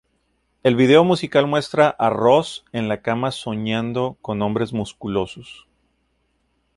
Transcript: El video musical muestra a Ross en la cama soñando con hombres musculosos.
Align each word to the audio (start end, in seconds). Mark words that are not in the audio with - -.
El 0.63 0.75
video 0.75 1.03
musical 1.03 1.45
muestra 1.45 1.87
a 1.91 2.09
Ross 2.09 2.65
en 2.71 2.87
la 2.87 3.03
cama 3.03 3.29
soñando 3.29 4.17
con 4.23 4.41
hombres 4.41 4.73
musculosos. 4.73 5.67